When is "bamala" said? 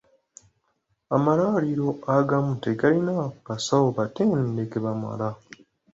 4.85-5.29